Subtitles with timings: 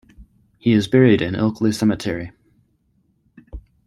[0.57, 2.31] He is buried in Ilkley Cemetery.